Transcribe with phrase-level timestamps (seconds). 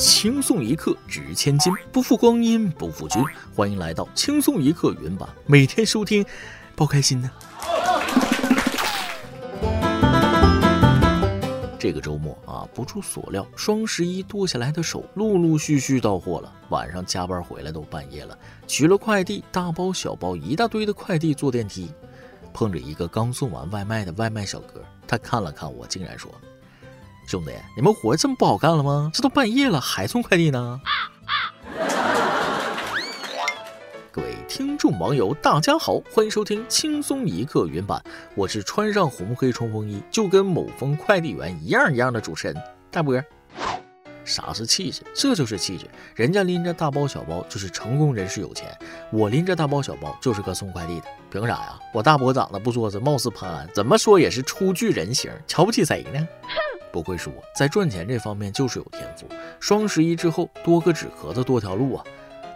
[0.00, 3.22] 轻松一刻值千金，不负光阴不负君。
[3.54, 6.24] 欢迎来到轻松一刻云版，每天收听，
[6.74, 7.30] 包开心呢。
[11.78, 16.50] 这个周末啊，不出所料，双十一剁下来的手陆陆续续到货了。
[16.70, 21.92] 晚上加班回来都半夜了，取了快递，大包小包一大堆的快递，坐电梯，
[22.54, 26.32] 碰着一个刚送完外卖的外卖小哥，他看了看我，竟然说。
[27.30, 29.08] 兄弟，你们活这么不好干了吗？
[29.14, 30.80] 这都半夜了还送快递呢？
[34.10, 38.02] 各位听众网友，大家好，欢迎收听轻松一刻原版，
[38.34, 42.56] 我是穿上红黑冲锋衣就跟某峰快递员一样一样的主持人
[42.90, 43.24] 大波儿。
[44.24, 45.02] 啥是气质？
[45.14, 45.86] 这就是气质。
[46.14, 48.68] 人家拎着大包小包就是成功人士有钱，
[49.10, 51.78] 我拎着大包小包就是个送快递的，凭啥呀？
[51.92, 56.28] 我大伯长得不作死，貌似潘安，怎么说也是初具人形，瞧不起谁呢？
[56.92, 59.26] 不愧是我在赚钱这方面就是有天赋。
[59.60, 62.04] 双十一之后多个纸壳子多条路啊！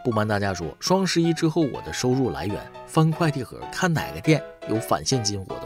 [0.05, 5.64] 不瞒大家说，双十一之后我的收入来源翻快递盒，看哪个店有返现金活动。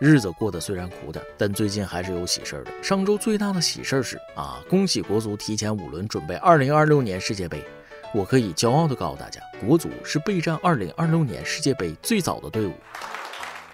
[0.00, 2.70] 日子过得虽然苦点，但最近还是有喜事儿的。
[2.80, 7.64] 上周最大的喜事儿是啊，恭喜国足提前五轮准备二零二六年世界杯。
[8.14, 12.72] 我可以骄傲地告诉大家，国足是备战二零二六年世界杯最早的队伍。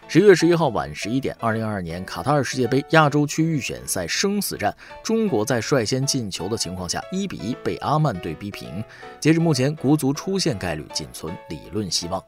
[0.08, 8.82] 十月十一号晚十一点，二零二二年卡塔尔世界杯亚洲区预选赛生死战，中国在率先进球的情况下，一比一被阿曼队逼平。
[9.20, 12.22] 截至目前，国足出线概率仅存理论希望。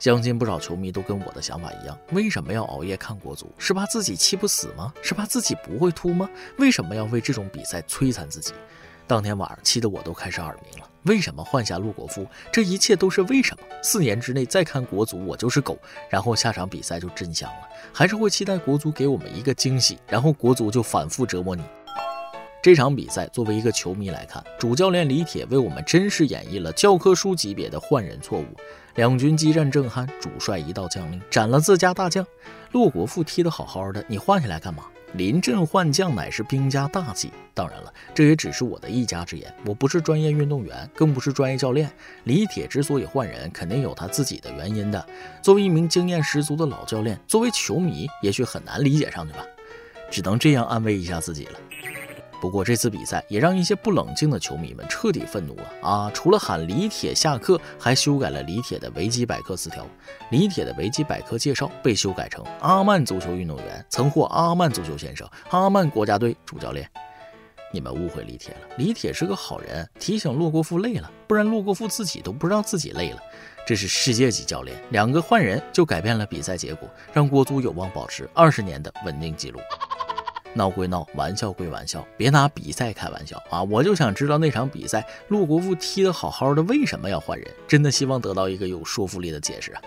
[0.00, 3.52] 相信不少球迷都跟我的想法一样，为什么要熬夜看国足？
[3.58, 4.90] 是怕自己气不死吗？
[5.02, 6.26] 是怕自己不会突吗？
[6.56, 8.54] 为什么要为这种比赛摧残自己？
[9.06, 10.88] 当天晚上气得我都开始耳鸣了。
[11.02, 12.26] 为什么换下陆国富？
[12.50, 13.62] 这一切都是为什么？
[13.82, 15.78] 四年之内再看国足，我就是狗。
[16.08, 21.62] 然后下场比赛就真香了，还是会期待国足给我们一个惊喜，然后国足就反复折磨你。
[22.62, 28.46] 这场比赛作为一个球迷来看，主教练李铁为我们真实演绎了教科书级别的换人错误。
[28.94, 32.26] 两军激战正酣，主帅一道将令斩了自家大将。
[32.72, 34.84] 骆国富踢得好好的，你换下来干嘛？
[35.14, 37.32] 临阵换将乃是兵家大忌。
[37.52, 39.52] 当然了，这也只是我的一家之言。
[39.66, 41.90] 我不是专业运动员，更不是专业教练。
[42.24, 45.04] 李铁之所以换人，肯定有他自己的原因的。
[45.42, 49.44] 作为一名经验十足的老教练，作为球迷，也许很难理解上去吧，
[50.10, 51.58] 只能这样安慰一下自己了。
[52.40, 56.10] 不过这次比赛也让一些不冷静的球迷们彻底愤怒了啊！
[56.14, 59.86] 除了喊李铁下课，还修改了李铁的维基百科词条。
[60.30, 66.88] 李铁的维基百科介绍被修改成阿曼足球运动员，曾获阿曼足球先生、阿曼国家队主教练。
[67.72, 73.18] 你们误会李铁了，李铁是个好人，提醒洛国富累了，不然洛国富自己都不知道自己累了。
[73.66, 79.60] 这是世界级教练，两个换人就改变了比赛结果，让国足有望保持二十年的稳定记录。
[80.54, 83.62] 闹归闹，玩笑归玩笑，别拿比赛开玩笑啊！
[83.62, 87.46] 我就想知道那场比赛，陆国富踢得好好的，为什么要换人？
[87.68, 89.82] 真的希望得到一个有说服力的解释啊！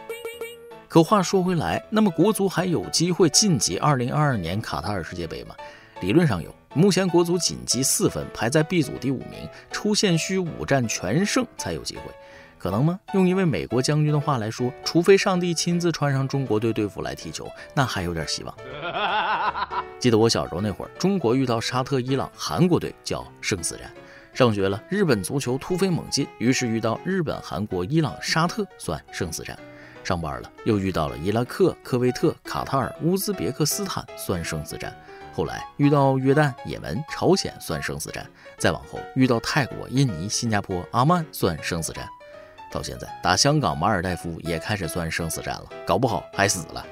[0.88, 5.56] 可话说回来，那么国足还有机会晋级2022年卡塔尔世界杯吗？
[6.01, 12.03] 理论上有，目前国足仅积四分，排在 B 组第五名，出线需五战全胜才有机会。
[12.63, 12.97] 可能吗？
[13.13, 18.56] 用一位美国将军的话来说，除非上帝亲自穿上中国队队服来踢球，那还有点希望。
[20.00, 23.91] 记得我小时候那会儿，中国遇到沙特、伊朗、韩国队叫生死战。
[24.34, 29.59] 上学了，日本足球突飞猛进，于是遇到日本、韩国、伊朗、沙特算生死战。
[30.01, 34.95] 上班了，又遇到了伊拉克、科威特、卡塔尔、乌兹别克斯坦算生死战。
[35.34, 38.25] 后来遇到约旦、也门、朝鲜算生死战。
[38.57, 42.07] 再往后遇到泰国、印尼、新加坡、阿曼算生死战。
[42.73, 46.84] 到现在打香港马尔代夫也开始算生死战了，搞不好还死了。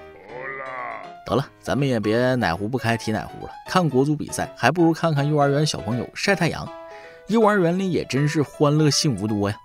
[1.25, 3.51] 得了，咱们也别哪壶不开提哪壶了。
[3.67, 6.67] 看国足比赛，还不如看看幼儿园小朋友晒太阳。
[7.27, 9.55] 幼儿园里也真是欢乐幸福多呀。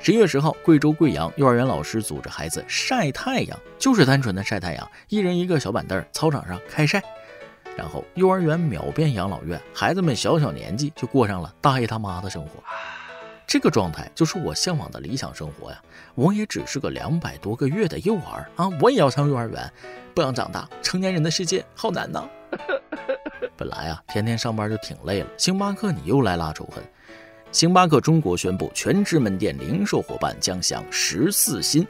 [0.00, 7.02] 十一月十号，贵州贵阳幼儿园老师组织孩子晒太阳，就是单纯的晒太阳，一人一个小板凳，操场上开晒。
[7.76, 12.62] 然后幼儿园秒变养老院，孩子们小小年纪就过上了大爷他妈的生活。
[13.48, 15.82] 这个状态就是我向往的理想生活呀！
[16.14, 19.72] 我也只是个两百多个月的幼儿啊，我也要上幼儿园，
[20.14, 20.68] 不想长大。
[20.82, 22.28] 成年人的世界好难呐！
[23.56, 26.84] 本来啊，天天上班就挺累了，星巴克你又来拉仇恨。
[27.50, 31.86] 星巴克中国宣布，全职门店零售伙伴将享十四薪。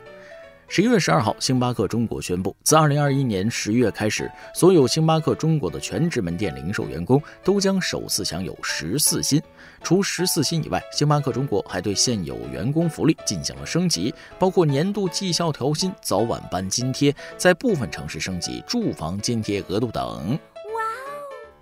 [0.68, 9.42] 十一月十二号，星巴克中国宣布，自二零二一年十月开始，所有星巴克中国的全职门店零售员工都将首次享有十四薪。
[9.82, 20.02] 除十四薪以外，星巴克中国还对现有员工福利进行了升级，包括年度绩效调薪、早晚班津贴，在部分城市升级住房津贴额度等。
[20.04, 20.38] 哇哦！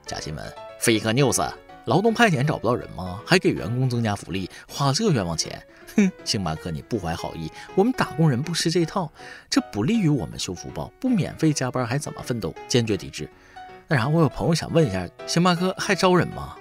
[0.07, 0.45] 假新闻
[0.81, 1.49] ，fake news，
[1.85, 3.21] 劳动派遣找不到人吗？
[3.25, 5.63] 还给员工增加福利，花这冤枉钱？
[5.95, 9.11] 哼，星巴克你不怀好意，我们打工人不吃这套，
[9.49, 12.55] 这不利于我们修福报，不免费加班还怎么奋斗？
[12.67, 13.29] 坚决抵制。
[13.89, 16.57] 那啥，我有朋友想问一下，星巴克还招人吗？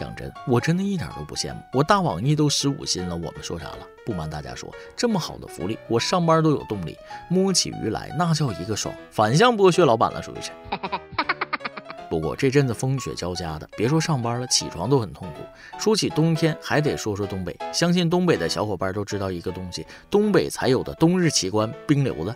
[0.00, 1.60] 讲真，我真的一点都不羡慕。
[1.74, 3.86] 我大网易都十五薪了，我们说啥了？
[4.06, 6.96] 不瞒大家说，这么好的福利，我上班都有动力，
[7.28, 10.50] 摸起鱼来那叫一个爽，反向剥削老板了，属于是。
[12.08, 15.42] 不过这阵子风雪交加的，别说上班了，起床都很痛苦。
[15.78, 17.54] 说起冬天，还得说说东北。
[17.70, 22.34] 相信东北的小伙伴都知道一个东西，东北才有的冬日奇观——冰溜子。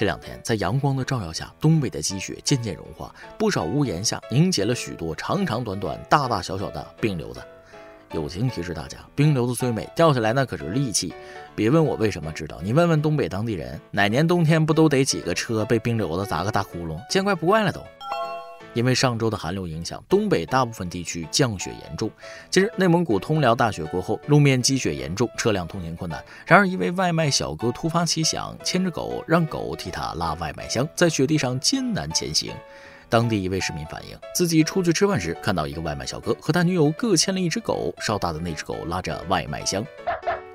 [0.00, 7.42] 这两天在阳光的照耀下，东北的积雪渐渐融化，不少屋檐下凝结了许多长长短短、大大小小的冰瘤子。
[8.12, 11.12] 友情提示大家，冰瘤子虽美，掉下来那可是利器。
[11.54, 16.98] 别问我为什么知道，你问问东北当地人，哪年冬天不都得几个车被冰瘤子砸个大窟窿？
[17.10, 17.82] 见怪不怪了都。
[18.74, 22.10] 因为上周的寒流影响，东北大部分地区降雪严重。
[22.50, 26.24] 近日，内蒙古通辽大雪过后，路面积雪严重，车辆通行困难。
[26.46, 32.52] 然而，一位外卖小哥突发奇想，牵着狗，让狗替他拉外卖箱，在雪地上艰难前行。
[33.08, 39.84] 当地一位市民反映，自己出去吃饭时，看到一个外卖小哥和他女友各牵了一只狗，稍大的那只狗拉着外卖箱。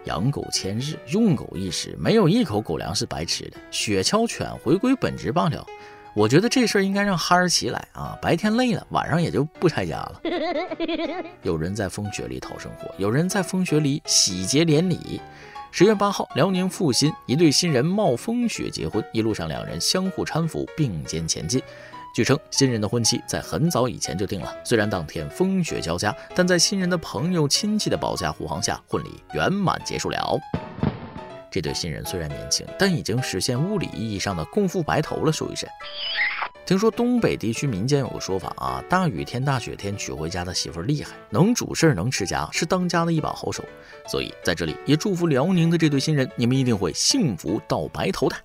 [0.05, 3.57] 养狗千日，用狗一时，没有一口狗粮是白吃的。
[3.71, 5.65] 雪橇犬回归本职罢了。
[6.15, 8.17] 我觉得这事儿应该让哈士奇来啊！
[8.21, 10.21] 白天累了，晚上也就不拆家了。
[11.43, 15.19] 有人在风雪里讨生活，有人在风雪里喜结连理。
[15.71, 21.61] 十月八号，辽宁阜新一对新人冒风雪结婚，一路上两人相互搀扶，并肩前进。
[22.15, 24.55] 据称，新人的婚期在很早以前就定了。
[24.63, 30.39] 虽然当天风雪交加，但在新人的朋友亲戚的保驾护航下，婚礼圆满结束了。
[31.55, 35.65] 这对新人虽然年轻，但已经实现物理意义上的共赴白头了，属于是。
[36.65, 43.63] 听说东北地区民间有个说法啊，大雨天、大雪天娶回家的媳妇厉害，能主事、能持家，是当家的一把好手。
[44.05, 48.35] 所以在这里也祝福辽宁的这对新人，你们一定会幸福到白头的。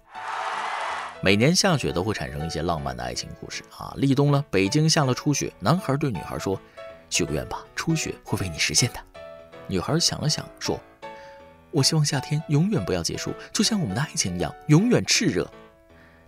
[1.21, 3.93] 每年下雪都会产生一些浪漫的爱情故事啊。
[3.97, 6.57] 立冬了，北京下了初雪，男孩对女孩说
[7.11, 9.01] ：“许个愿吧，初雪会为你实现的。”
[9.67, 10.81] 女孩想了想说。
[11.71, 15.49] 我希望夏天永远不要结束，就像我们的爱情一样，永远炽热。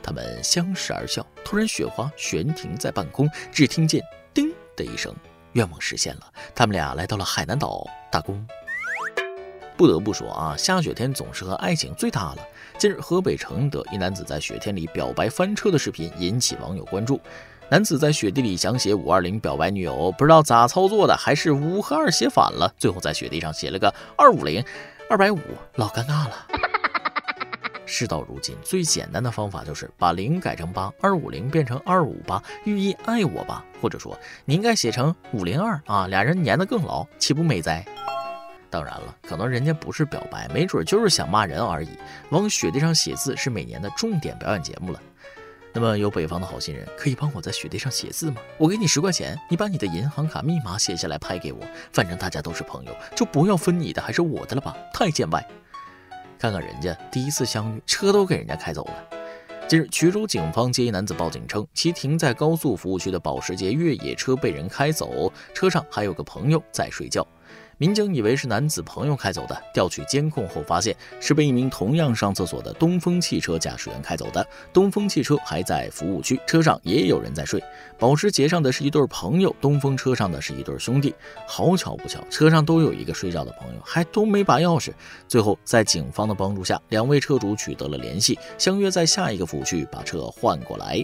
[0.02, 4.02] 他们相视而笑，突然雪花悬停在半空，只听见
[4.34, 5.14] “叮”的一声，
[5.52, 6.32] 愿望实现了。
[6.54, 8.44] 他们俩来到了海南岛打工。
[9.76, 12.38] 不得不说啊，下雪天总是和爱情最搭了。
[12.78, 17.20] 近日，河北承德一男子在雪天里表白翻车的视频引起网友关注。
[17.68, 24.62] 男子在雪地里想写五二零表白女友，不知道咋操作的，还是五和二写反了，最后在雪地上写了个二五零。
[25.12, 25.38] 二百五，
[25.74, 26.46] 老尴尬了。
[27.84, 33.62] 事到如今，最简单的方法就是把零改成八，二五零变成二五八，寓意爱我吧。
[33.78, 37.84] 或者说，你应该写成五零二啊，俩人粘得更牢，岂不美哉？
[38.70, 41.90] 当然了，可能人家不是表白，没准就是想骂人而已。
[42.30, 45.02] 往雪地上写字是每年的重点表演节目了。
[45.74, 48.36] 那么有北方的好心人，可以帮我在雪地上写字吗？
[48.58, 51.60] 我给你十块钱，你把你的银行卡密码写下来拍给我，
[51.92, 55.42] 反正大家都是朋友，就不要分你的还是我的了吧，太见外。
[56.38, 59.18] 看看人家第一次相遇，车都给人家开走了。
[59.66, 67.26] 近日，衢州警方接一男子报警称，其停在高速服务区的保时捷越野车被人开走，车上还有个朋友在睡觉。
[67.82, 74.46] 民警以为是男子朋友开走的，调取监控后发现是被一名同样上厕所的东风汽车驾驶员开走的。
[74.72, 77.60] 东风汽车还在服务区，车上也有人在睡。
[77.98, 81.12] 保时捷上的是一对朋友，东风车上的是一对兄弟。
[81.44, 84.92] 好巧不巧，车上都有一个睡觉的朋友，还都没把钥匙。
[85.26, 91.02] 最后在警方的帮助下，两位车主取得了联系，相约在下一个服务区把车换过来。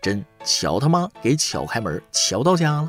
[0.00, 2.88] 真巧他妈给巧开门，巧到家了。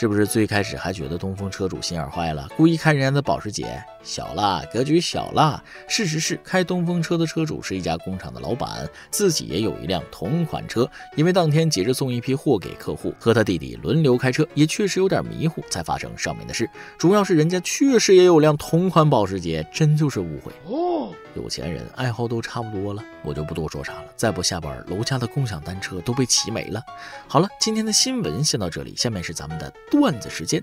[0.00, 3.82] 是不是最开始还觉得东风车主心眼坏了，故意看人家的保时捷？
[4.02, 5.62] 小了，格局小了。
[5.88, 10.88] 事实是，开东风车的车主是一家工厂的老板，自己也有一辆同款车。
[11.16, 16.68] 因为当天急着送一批货给客户，和他弟弟轮流开车，也确实有点迷糊，才发生上面的事。
[16.96, 20.52] 主要是人家确实也有辆同款保时捷，真就是误会。
[20.64, 24.04] 哦，有钱人爱好都差不多了，我就不多说啥了。
[24.16, 26.82] 再不下班，楼下的共享单车都被骑没了。
[27.26, 30.62] 好了，今天的新闻先到这里，下面是咱们的段子时间。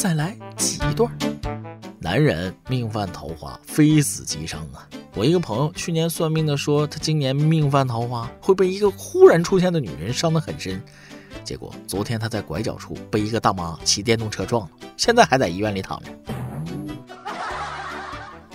[0.00, 1.12] 再来几段。
[1.98, 4.88] 男人命犯桃花，非死即伤啊！
[5.14, 10.82] 我一个朋友去年算命的说，他今年命犯桃花，会被一个忽然出现的女人伤得很深。
[11.44, 16.10] 结果昨天他在拐角处被一个大妈骑电动车撞了，现在还在医院里躺着。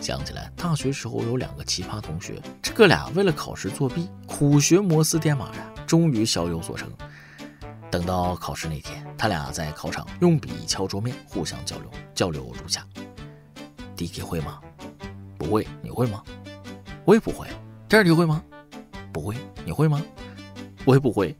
[0.01, 6.89] 想起来大学时候有两个奇葩同学，这哥俩为了考试作弊，苦学摩斯电码呀，终于小有所成。
[7.91, 11.89] 等到考试那天，他俩在考场用笔敲桌面，互相交流。
[12.13, 12.85] 交流如下：
[13.95, 14.59] 第一题会吗？
[15.37, 15.67] 不会。
[15.81, 16.23] 你会吗？
[17.05, 17.47] 我也不会。
[17.87, 18.43] 第二题会吗？
[19.13, 19.35] 不会。
[19.63, 20.01] 你会吗？
[20.85, 21.35] 我也不会。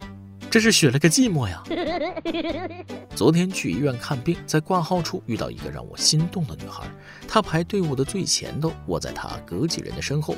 [0.50, 1.62] 这是选了个寂寞呀。
[3.13, 6.89] 昨天去医院看病，在挂号处遇到一个让我心动的女孩，
[7.27, 10.36] 她排队伍的最前头，我在她隔几人的身后，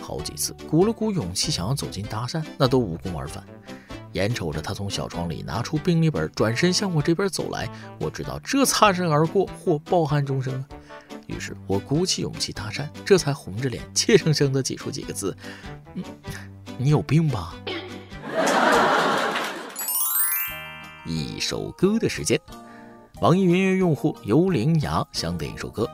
[0.00, 3.44] 好几次鼓了鼓勇气想要走近搭讪，那都无功而返。
[4.12, 10.64] 眼瞅着他从小窗里拿出病历本，转身向我这边走来，我知道这擦身而过或抱憾终生。
[11.26, 15.36] 于是我鼓起勇气搭讪，这才红着脸，怯生生地挤出几个字
[15.94, 16.02] ：“嗯，
[16.76, 17.54] 你有病吧？”
[21.06, 22.40] 一首歌的时间，
[23.20, 25.88] 网易云音乐用户游灵牙想点一首歌，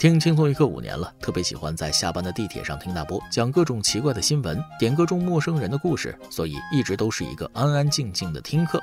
[0.00, 8.82] 听轻松一刻五年了，特别喜欢在下班的地铁上听大波讲各种奇怪的新闻，点各种陌生人的故事，所以一直都是一个安安静静的听课。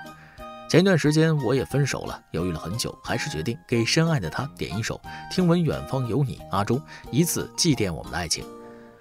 [0.69, 5.01] 前一段时间我也分手了，犹豫了很久，还是决定给深爱的他点一首
[5.35, 8.45] 《听闻远方有你》，阿忠，以此祭奠我们的爱情。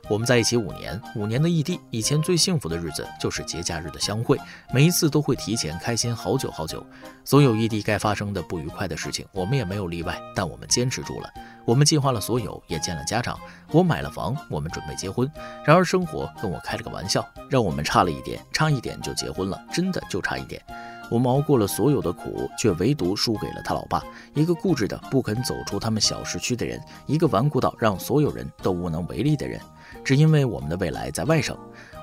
[0.08, 4.38] 我们在一起五年，五年的异地，以前最幸福的日子就是节假日的相会，
[4.72, 6.84] 每一次都会提前开心好久好久。
[7.24, 11.28] 所有异地该发生的不愉快的事情，我们也没有例外，但我们坚持住了。
[11.64, 13.36] 我们计划了所有，也见了家长，
[13.72, 15.28] 我买了房，我们准备结婚。
[15.64, 20.62] 然而生活跟我开了个玩笑，让我们差了一点，差一点就结婚了，真的就差一点。
[21.10, 24.02] 我们熬过了所有的苦，却唯独输给了他老爸，
[24.34, 29.60] 一个固执的不肯走出他们小市区的人，一个顽固到让所有人都无能为力的人。
[30.04, 31.56] 只因为我们的未来在外省，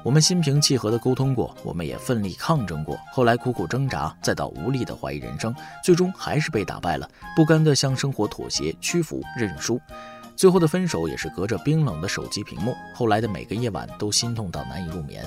[0.03, 9.79] 我们心平气和地沟通过，我们也奋力抗争过，后来苦苦挣扎，再到无力的怀疑人生，最终还是被打败了，不甘地向生活妥协、屈服、认输。
[10.35, 15.23] 最后的分手也是隔着冰冷的手机屏幕，后来的每个夜晚都心痛到难以入眠。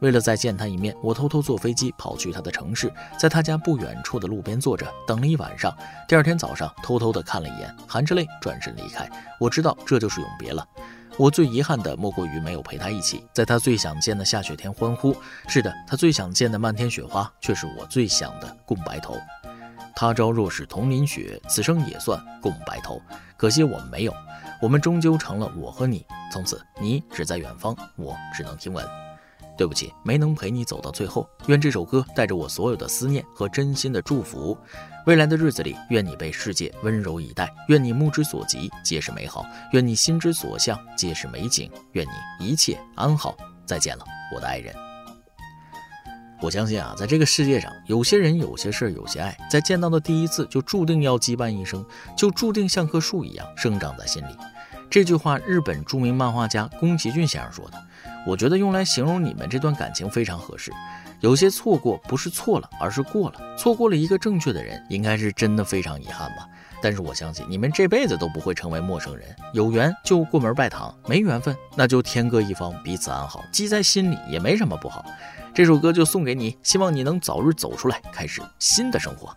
[0.00, 5.74] 为了再见他一面，我偷偷坐飞机跑去他的城市，在他家不远处的路边坐着，等了一晚上。
[6.06, 9.08] 第二天早上，偷偷的看了一眼，含着泪转身离开。
[9.40, 10.66] 我知道这就是永别了。
[11.18, 15.16] 我最遗憾的莫过于没有陪他一起，在他最想见的下雪天欢呼。
[15.48, 19.16] 是的，他最想见的漫天雪花，却是我最想的共白头。
[19.94, 23.00] 他朝若是同淋雪，此生也算共白头。
[23.38, 24.14] 可惜我们没有，
[24.60, 26.04] 我们终究成了我和你。
[26.30, 28.84] 从此，你只在远方，我只能听闻。
[29.56, 31.28] 对不起，没能陪你走到最后。
[31.46, 34.56] 愿这首歌带着我所有的思念和真心的祝福。
[35.06, 42.06] 未来的日子里，愿你被世界温柔以待，愿你目之所及皆是美好，愿你心之所向皆是美景，愿
[42.38, 43.36] 你一切安好。
[43.64, 44.74] 再见了，我的爱人。
[46.42, 51.84] 我相信啊，在这个世界上，有些人、有些事、有些爱，在见到的第一次就注定要羁绊一生，
[52.16, 54.36] 就注定像棵树一样生长在心里。
[54.96, 57.72] 这句话，日本著名漫画家宫崎骏先生说的。
[58.26, 60.72] 我觉得用来形容你们这段感情非常合适。
[61.20, 63.38] 有些错过不是错了，而是过了。
[63.58, 66.48] 错过了一个正确的人，应该是真的非常遗憾吧。
[66.80, 69.28] 但是我相信你们这辈子都不会成为陌生人。
[69.52, 75.04] 有缘就过门拜堂，没缘分那就天各一方，彼此安好，记在心里也没什么不好。
[75.52, 79.36] 这首歌就送给你，希望你能早日走出来，开始新的生活。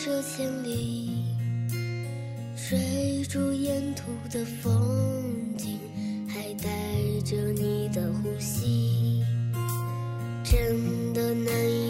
[0.00, 0.20] 山吧。
[0.20, 1.10] 这千里，
[2.56, 5.78] 追逐沿途的风景，
[6.26, 6.70] 还带
[7.24, 9.22] 着你的呼吸，
[10.42, 11.89] 真的难以。